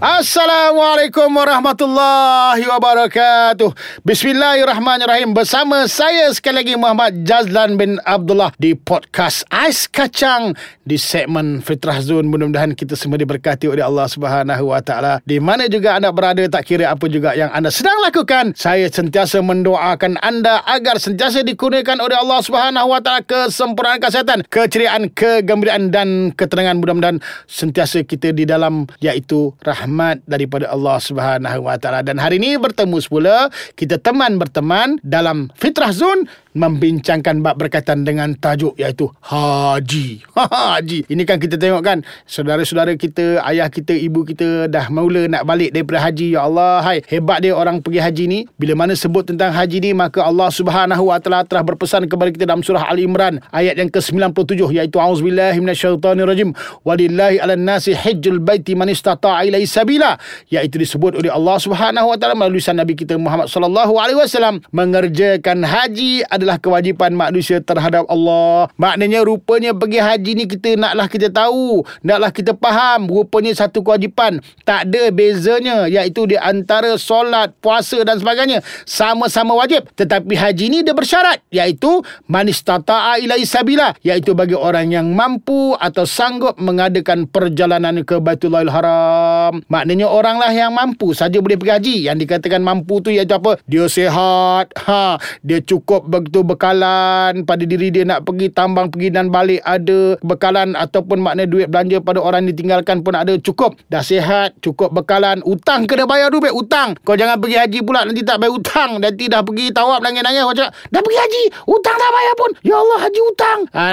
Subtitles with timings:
[0.00, 3.68] Assalamualaikum warahmatullahi wabarakatuh.
[4.00, 5.36] Bismillahirrahmanirrahim.
[5.36, 10.56] Bersama saya sekali lagi Muhammad Jazlan bin Abdullah di podcast Ais Kacang
[10.88, 12.32] di segmen Fitrah Zone.
[12.32, 15.20] Mudah-mudahan kita semua diberkati oleh Allah Subhanahu wa taala.
[15.28, 18.56] Di mana juga anda berada tak kira apa juga yang anda sedang lakukan.
[18.56, 25.12] Saya sentiasa mendoakan anda agar sentiasa dikurniakan oleh Allah Subhanahu wa taala kesempurnaan kesihatan, keceriaan,
[25.12, 26.80] kegembiraan dan ketenangan.
[26.80, 32.06] Mudah-mudahan sentiasa kita di dalam iaitu rahmat rahmat daripada Allah Subhanahu Wa Taala.
[32.06, 38.34] Dan hari ini bertemu semula kita teman berteman dalam Fitrah Zone membincangkan bab berkaitan dengan
[38.34, 40.22] tajuk iaitu haji.
[40.34, 41.06] haji.
[41.06, 45.70] Ini kan kita tengok kan saudara-saudara kita, ayah kita, ibu kita dah mula nak balik
[45.70, 46.34] daripada haji.
[46.34, 48.38] Ya Allah, hai hebat dia orang pergi haji ni.
[48.58, 52.44] Bila mana sebut tentang haji ni maka Allah Subhanahu Wa Taala telah berpesan kepada kita
[52.46, 58.74] dalam surah Ali Imran ayat yang ke-97 iaitu auzubillahi minasyaitonirrajim walillahi 'alan nasi hajjul baiti
[58.74, 60.18] man istata'a ilaihi sabila
[60.50, 65.66] iaitu disebut oleh Allah Subhanahu Wa Taala melalui Nabi kita Muhammad sallallahu alaihi wasallam mengerjakan
[65.66, 68.72] haji adalah kewajipan manusia terhadap Allah.
[68.80, 74.40] Maknanya rupanya pergi haji ni kita naklah kita tahu, naklah kita faham rupanya satu kewajipan.
[74.64, 78.64] Tak ada bezanya iaitu di antara solat, puasa dan sebagainya.
[78.88, 79.84] Sama-sama wajib.
[79.92, 86.08] Tetapi haji ni dia bersyarat iaitu manistata'a ilai sabila iaitu bagi orang yang mampu atau
[86.08, 89.29] sanggup mengadakan perjalanan ke Baitullahil Haram.
[89.66, 91.96] Maknanya oranglah yang mampu saja boleh pergi haji.
[92.10, 93.58] Yang dikatakan mampu tu iaitu apa?
[93.66, 97.42] Dia sihat, ha, dia cukup begitu bekalan.
[97.44, 101.98] Pada diri dia nak pergi tambang pergi dan balik ada bekalan ataupun makna duit belanja
[102.02, 103.34] pada orang ditinggalkan pun ada.
[103.40, 103.78] Cukup.
[103.90, 105.42] Dah sihat cukup bekalan.
[105.42, 106.94] Utang kena bayar duit utang.
[107.02, 108.90] Kau jangan pergi haji pula nanti tak bayar utang.
[109.00, 112.50] Nanti dah pergi tawaf nangis-nangis kau cakap dah pergi haji utang tak bayar pun.
[112.62, 113.58] Ya Allah haji utang.
[113.72, 113.84] Ha,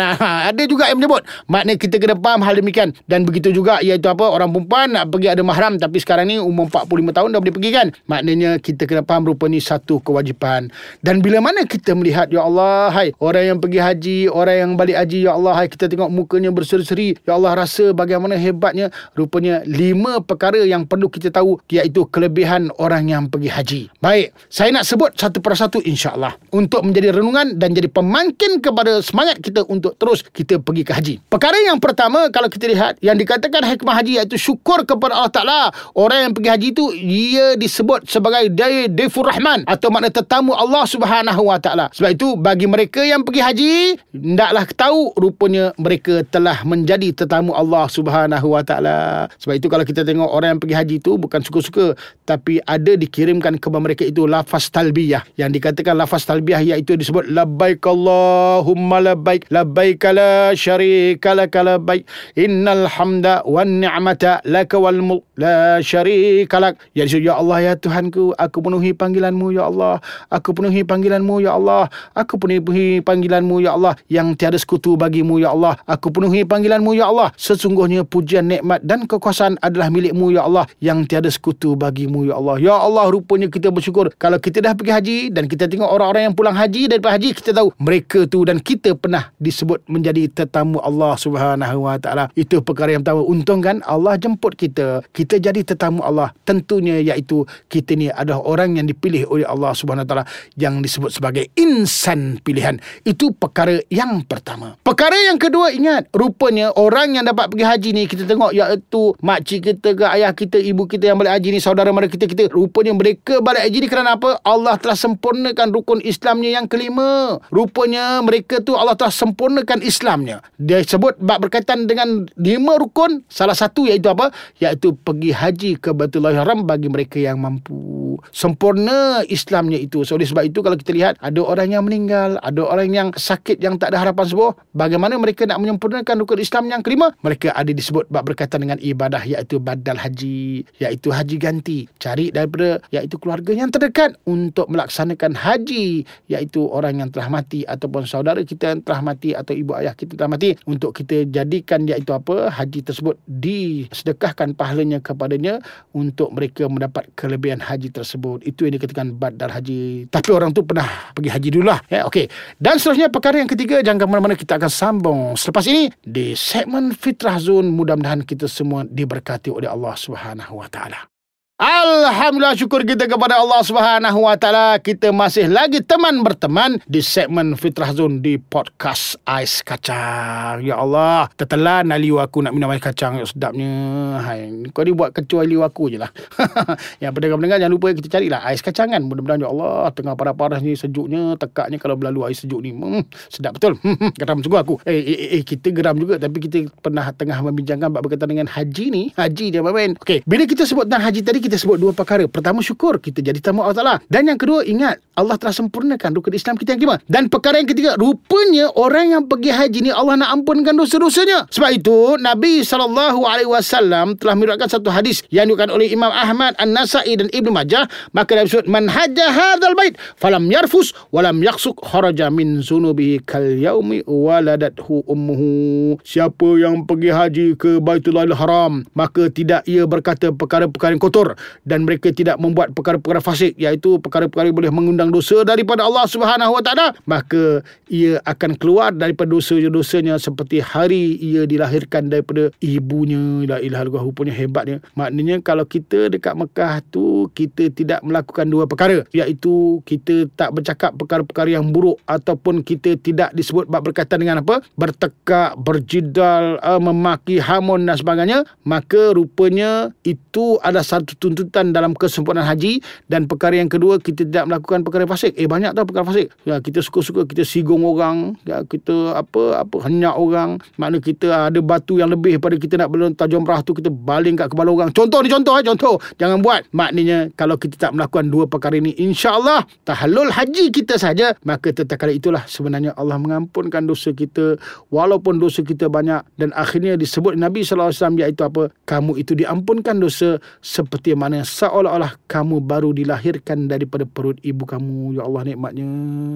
[0.51, 1.21] ada juga yang menyebut.
[1.47, 2.89] Makna kita kena faham hal demikian.
[3.07, 4.25] Dan begitu juga iaitu apa?
[4.27, 7.71] Orang perempuan nak pergi ada mahram tapi sekarang ni umur 45 tahun dah boleh pergi
[7.71, 7.87] kan?
[8.11, 10.67] Maknanya kita kena faham rupa ni satu kewajipan.
[10.99, 14.97] Dan bila mana kita melihat Ya Allah hai Orang yang pergi haji Orang yang balik
[14.97, 18.89] haji Ya Allah hai Kita tengok mukanya berseri-seri Ya Allah rasa bagaimana hebatnya.
[19.13, 23.81] Rupanya Lima perkara yang perlu kita tahu Iaitu kelebihan orang yang pergi haji.
[24.01, 26.35] Baik Saya nak sebut satu persatu insyaAllah.
[26.51, 31.15] Untuk menjadi renungan Dan jadi pemangkin kepada semangat kita Untuk terus kita pergi ke haji.
[31.29, 35.71] Perkara yang pertama Kalau kita lihat Yang dikatakan hikmah haji Iaitu syukur kepada Allah Ta'ala.
[35.93, 40.83] Orang yang pergi haji itu Ia disebut sebagai Daya Defur Rahman Atau makna tetamu Allah
[40.87, 41.85] Subhanahu Wa Ta'ala.
[41.93, 43.71] Sebab itu bagi mereka yang pergi haji
[44.15, 49.27] hendaklah tahu rupanya mereka telah menjadi tetamu Allah Subhanahu Wa Taala.
[49.41, 53.57] Sebab itu kalau kita tengok orang yang pergi haji itu bukan suka-suka tapi ada dikirimkan
[53.57, 55.25] kepada mereka itu lafaz talbiyah.
[55.39, 62.05] Yang dikatakan lafaz talbiyah iaitu disebut labbaik Allahumma labbaik labbaik la syarika lak labbaik
[62.37, 64.99] innal hamda wan ni'mata lak wal
[65.39, 70.83] la syarika lak ya ya Allah ya Tuhanku aku penuhi panggilanmu ya Allah aku penuhi
[70.83, 75.77] panggilanmu ya Allah Aku penuhi panggilanmu ya Allah yang tiada sekutu bagimu ya Allah.
[75.85, 77.29] Aku penuhi panggilanmu ya Allah.
[77.37, 82.55] Sesungguhnya pujian nikmat dan kekuasaan adalah milikmu ya Allah yang tiada sekutu bagimu ya Allah.
[82.57, 86.35] Ya Allah rupanya kita bersyukur kalau kita dah pergi haji dan kita tengok orang-orang yang
[86.35, 91.13] pulang haji daripada haji kita tahu mereka tu dan kita pernah disebut menjadi tetamu Allah
[91.15, 92.25] Subhanahu Wa Taala.
[92.33, 93.23] Itu perkara yang pertama.
[93.23, 95.05] Untung kan Allah jemput kita.
[95.11, 96.31] Kita jadi tetamu Allah.
[96.47, 100.25] Tentunya iaitu kita ni adalah orang yang dipilih oleh Allah Subhanahu Wa Taala
[100.55, 102.77] yang disebut sebagai ins insan pilihan.
[103.07, 104.75] Itu perkara yang pertama.
[104.83, 109.71] Perkara yang kedua ingat, rupanya orang yang dapat pergi haji ni kita tengok iaitu makcik
[109.71, 112.91] kita ke ayah kita, ibu kita yang balik haji ni, saudara mara kita kita, rupanya
[112.91, 114.37] mereka balik haji ni kerana apa?
[114.43, 117.39] Allah telah sempurnakan rukun Islamnya yang kelima.
[117.47, 120.43] Rupanya mereka tu Allah telah sempurnakan Islamnya.
[120.59, 124.35] Dia sebut bab berkaitan dengan lima rukun, salah satu iaitu apa?
[124.59, 127.96] Iaitu pergi haji ke Baitullah Haram bagi mereka yang mampu.
[128.33, 130.03] Sempurna Islamnya itu.
[130.03, 133.61] So, oleh sebab itu kalau kita lihat ada orang yang meninggal, ada orang yang sakit
[133.61, 137.13] yang tak ada harapan sembuh, bagaimana mereka nak menyempurnakan rukun Islam yang kelima?
[137.21, 141.79] Mereka ada disebut bab berkaitan dengan ibadah iaitu badal haji, iaitu haji ganti.
[142.01, 148.07] Cari daripada iaitu keluarga yang terdekat untuk melaksanakan haji, iaitu orang yang telah mati ataupun
[148.07, 152.11] saudara kita yang telah mati atau ibu ayah kita telah mati untuk kita jadikan iaitu
[152.15, 152.49] apa?
[152.51, 155.59] Haji tersebut disedekahkan pahalanya kepadanya
[155.91, 158.06] untuk mereka mendapat kelebihan haji tersebut.
[158.47, 160.07] Itu yang dikatakan badal haji.
[160.07, 161.83] Tapi orang tu pernah pergi haji dulu lah.
[161.91, 162.31] Ya, okey.
[162.55, 167.35] Dan seterusnya perkara yang ketiga jangan mana-mana kita akan sambung selepas ini di segmen Fitrah
[167.41, 171.16] Zone mudah-mudahan kita semua diberkati oleh Allah Subhanahu Wa Taala.
[171.57, 177.57] Alhamdulillah syukur kita kepada Allah Subhanahu Wa Taala kita masih lagi teman berteman di segmen
[177.57, 180.61] Fitrah Zone di podcast Ais Kacang.
[180.61, 183.73] Ya Allah, tertelan liu aku nak minum ais kacang yang sedapnya.
[184.21, 186.13] Hai, kau ni buat kecuali liu aku je lah.
[187.01, 189.01] yang pendengar-pendengar jangan lupa kita carilah ais kacang kan.
[189.01, 192.69] Mudah-mudahan ya Allah tengah panas-panas ni sejuknya tekaknya kalau berlalu air sejuk ni.
[192.69, 193.01] Hmm,
[193.33, 193.81] sedap betul.
[194.21, 194.77] geram sungguh aku.
[194.85, 198.45] Eh, eh, eh, eh, kita geram juga tapi kita pernah tengah membincangkan bab berkaitan dengan
[198.45, 199.03] haji ni.
[199.17, 199.97] Haji dia main.
[199.97, 202.27] Okey, bila kita sebut tentang haji tadi kita sebut dua perkara.
[202.27, 203.95] Pertama syukur kita jadi tamu Allah Taala.
[204.11, 206.97] Dan yang kedua ingat Allah telah sempurnakan rukun Islam kita yang kelima.
[207.07, 211.47] Dan perkara yang ketiga rupanya orang yang pergi haji ni Allah nak ampunkan dosa-dosanya.
[211.47, 217.31] Sebab itu Nabi SAW telah meriwayatkan satu hadis yang dikatakan oleh Imam Ahmad An-Nasai dan
[217.31, 222.59] Ibnu Majah maka Nabi sebut man hajja hadzal bait falam yarfus walam yaksuk kharaja min
[222.59, 225.95] zunubihi kal yaumi waladathu ummuhu.
[226.03, 231.87] Siapa yang pergi haji ke Baitullahil Haram maka tidak ia berkata perkara-perkara yang kotor dan
[231.87, 236.87] mereka tidak membuat perkara-perkara fasik iaitu perkara-perkara boleh mengundang dosa daripada Allah Subhanahu Wa Taala
[237.07, 243.47] maka ia akan keluar daripada dosa-dosanya seperti hari ia dilahirkan daripada ibunya.
[243.47, 244.77] La ilaha illallah rupanya hebatnya.
[244.97, 250.91] Maknanya kalau kita dekat Mekah tu kita tidak melakukan dua perkara iaitu kita tak bercakap
[250.99, 257.85] perkara-perkara yang buruk ataupun kita tidak disebut berkaitan dengan apa bertekak berjidal uh, memaki hamun
[257.85, 262.79] dan sebagainya maka rupanya itu adalah satu tuntutan dalam kesempurnaan haji.
[263.11, 265.35] Dan perkara yang kedua kita tidak melakukan perkara fasik.
[265.35, 266.31] Eh banyak tau perkara fasik.
[266.47, 268.39] Ya, kita suka-suka kita sigong orang.
[268.47, 270.63] Ya, kita apa apa henyak orang.
[270.79, 274.39] Makna kita ada batu yang lebih pada kita nak belum tajam rah tu kita baling
[274.39, 274.89] kat kepala orang.
[274.95, 275.95] Contoh ni contoh eh, contoh.
[276.15, 276.63] Jangan buat.
[276.71, 282.13] Maknanya kalau kita tak melakukan dua perkara ini insyaallah tahallul haji kita saja maka tetakala
[282.13, 284.55] itulah sebenarnya Allah mengampunkan dosa kita.
[284.93, 288.63] Walaupun dosa kita banyak dan akhirnya disebut Nabi sallallahu alaihi wasallam iaitu apa?
[288.85, 295.17] Kamu itu diampunkan dosa seperti mana seolah-olah kamu baru dilahirkan daripada perut ibu kamu.
[295.17, 295.89] Ya Allah nikmatnya.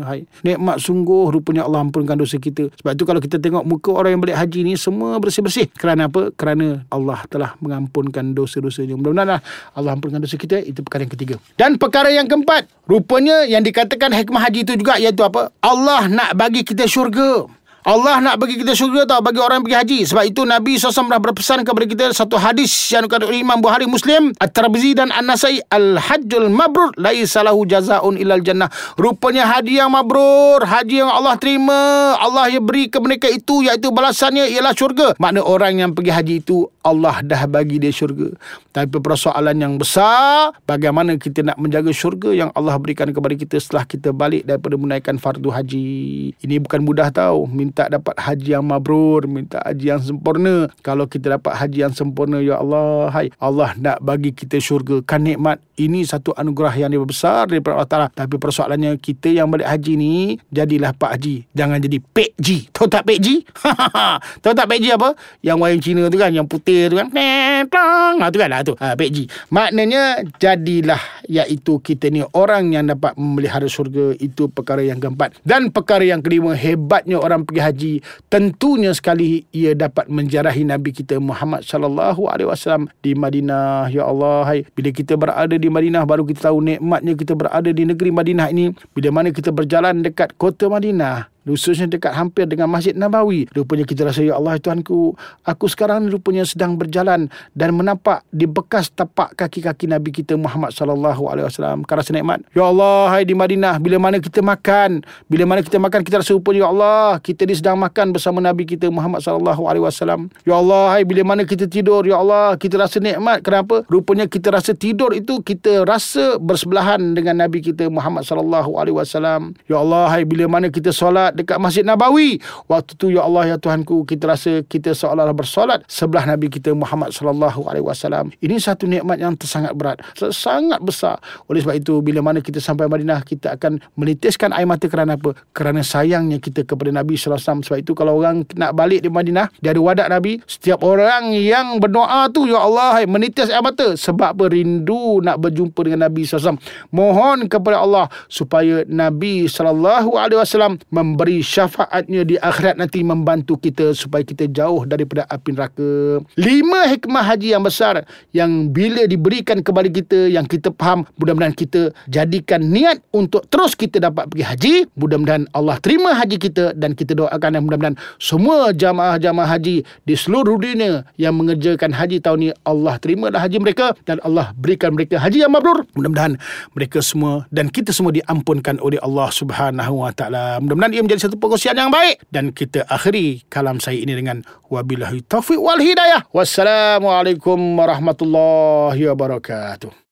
[0.09, 0.25] Hai.
[0.41, 2.73] Nikmat sungguh rupanya Allah ampunkan dosa kita.
[2.81, 5.69] Sebab itu kalau kita tengok muka orang yang balik haji ni semua bersih-bersih.
[5.77, 6.33] Kerana apa?
[6.33, 8.97] Kerana Allah telah mengampunkan dosa-dosanya.
[8.97, 9.37] Mudah-mudahan
[9.77, 10.57] Allah ampunkan dosa kita.
[10.57, 11.35] Itu perkara yang ketiga.
[11.53, 12.65] Dan perkara yang keempat.
[12.89, 15.53] Rupanya yang dikatakan hikmah haji itu juga iaitu apa?
[15.61, 17.60] Allah nak bagi kita syurga.
[17.81, 19.99] Allah nak bagi kita syurga tau bagi orang yang pergi haji.
[20.13, 23.89] Sebab itu Nabi SAW pernah berpesan kepada kita satu hadis yang dikatakan oleh Imam Bukhari
[23.89, 28.69] Muslim, At-Tirmizi dan An-Nasai, Al-Hajjul Mabrur laisa lahu jazaun ilal jannah.
[29.01, 33.89] Rupanya haji yang mabrur, haji yang Allah terima, Allah yang beri ke mereka itu iaitu
[33.89, 35.17] balasannya ialah syurga.
[35.17, 38.29] Makna orang yang pergi haji itu Allah dah bagi dia syurga.
[38.71, 43.89] Tapi persoalan yang besar, bagaimana kita nak menjaga syurga yang Allah berikan kepada kita setelah
[43.89, 45.89] kita balik daripada menunaikan fardu haji.
[46.37, 50.67] Ini bukan mudah tau dapat haji yang mabrur, minta haji yang sempurna.
[50.83, 54.99] Kalau kita dapat haji yang sempurna, ya Allah, hai Allah nak bagi kita syurga.
[55.07, 58.07] Kan nikmat ini satu anugerah yang lebih besar daripada Allah Ta'ala.
[58.13, 60.13] Tapi persoalannya kita yang balik haji ni,
[60.53, 61.35] jadilah Pak Haji.
[61.57, 62.69] Jangan jadi Pek Ji.
[62.69, 63.41] Tahu tak Pek Ji?
[64.43, 65.17] Tahu tak Pek Ji apa?
[65.41, 67.09] Yang wayang Cina tu kan, yang putih tu kan.
[67.09, 68.73] Ha, tu kan lah tu.
[68.77, 69.23] Ha, Pek Ji.
[69.49, 74.13] Maknanya, jadilah iaitu kita ni orang yang dapat memelihara syurga.
[74.21, 75.41] Itu perkara yang keempat.
[75.41, 81.17] Dan perkara yang kelima, hebatnya orang pergi haji tentunya sekali ia dapat menjarahi nabi kita
[81.17, 83.87] Muhammad sallallahu alaihi wasallam di Madinah.
[83.87, 87.83] Ya Allah hai bila kita berada di Madinah baru kita tahu nikmatnya kita berada di
[87.87, 88.75] negeri Madinah ini.
[88.91, 93.49] Bila mana kita berjalan dekat kota Madinah Khususnya dekat hampir dengan Masjid Nabawi.
[93.51, 98.93] Rupanya kita rasa, Ya Allah Tuhanku, aku sekarang rupanya sedang berjalan dan menampak di bekas
[98.93, 101.81] tapak kaki-kaki Nabi kita Muhammad sallallahu alaihi wasallam.
[101.85, 102.41] Rasa nikmat.
[102.55, 106.37] Ya Allah, hai di Madinah, bila mana kita makan, bila mana kita makan kita rasa
[106.37, 110.29] rupanya, Ya Allah, kita ni sedang makan bersama Nabi kita Muhammad sallallahu alaihi wasallam.
[110.45, 113.41] Ya Allah, hai bila mana kita tidur, Ya Allah, kita rasa nikmat.
[113.41, 113.81] Kenapa?
[113.89, 119.57] Rupanya kita rasa tidur itu kita rasa bersebelahan dengan Nabi kita Muhammad sallallahu alaihi wasallam.
[119.65, 122.43] Ya Allah, hai bila mana kita solat solat dekat Masjid Nabawi.
[122.67, 127.15] Waktu tu ya Allah ya Tuhanku kita rasa kita seolah-olah bersolat sebelah Nabi kita Muhammad
[127.15, 128.35] sallallahu alaihi wasallam.
[128.43, 130.03] Ini satu nikmat yang sangat berat,
[130.35, 131.17] sangat besar.
[131.47, 135.31] Oleh sebab itu bila mana kita sampai Madinah kita akan menitiskan air mata kerana apa?
[135.55, 137.63] Kerana sayangnya kita kepada Nabi sallallahu alaihi wasallam.
[137.63, 141.79] Sebab itu kalau orang nak balik di Madinah dia ada wadak Nabi, setiap orang yang
[141.79, 146.59] berdoa tu ya Allah menitis air mata sebab berindu nak berjumpa dengan Nabi sallallahu alaihi
[146.59, 146.91] wasallam.
[146.91, 150.81] Mohon kepada Allah supaya Nabi sallallahu alaihi wasallam
[151.21, 156.17] beri syafaatnya di akhirat nanti membantu kita supaya kita jauh daripada api neraka.
[156.33, 158.01] Lima hikmah haji yang besar
[158.33, 164.01] yang bila diberikan kepada kita yang kita faham mudah-mudahan kita jadikan niat untuk terus kita
[164.01, 164.75] dapat pergi haji.
[164.97, 170.57] Mudah-mudahan Allah terima haji kita dan kita doakan dan mudah-mudahan semua jamaah-jamaah haji di seluruh
[170.57, 175.45] dunia yang mengerjakan haji tahun ini Allah terimalah haji mereka dan Allah berikan mereka haji
[175.45, 175.85] yang mabrur.
[175.93, 176.41] Mudah-mudahan
[176.73, 180.57] mereka semua dan kita semua diampunkan oleh Allah Subhanahu wa taala.
[180.57, 185.19] Mudah-mudahan ia menjadi satu perkongsian yang baik dan kita akhiri kalam saya ini dengan wabillahi
[185.27, 186.23] taufiq wal hidayah.
[186.31, 189.91] Wassalamualaikum warahmatullahi wabarakatuh.